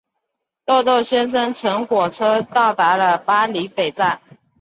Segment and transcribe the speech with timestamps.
[0.65, 4.19] 豆豆先生搭乘火车到达巴黎北站。